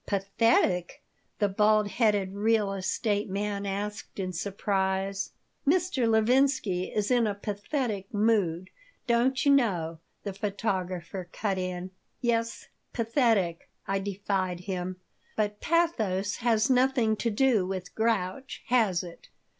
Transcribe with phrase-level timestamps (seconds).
[0.07, 1.03] "Pathetic?"
[1.37, 5.29] the bald headed real estate man asked in surprise
[5.67, 6.09] "Mr.
[6.09, 8.71] Levinsky is in a pathetic mood,
[9.05, 11.91] don't you know," the photographer cut in.
[12.19, 14.95] "Yes, pathetic," I defied him.
[15.35, 19.27] "But pathos has nothing to do with grouch, has it?"